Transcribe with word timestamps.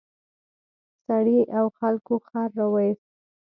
سړي 1.05 1.39
او 1.57 1.65
خلکو 1.79 2.13
خر 2.27 2.49
راوویست. 2.57 3.07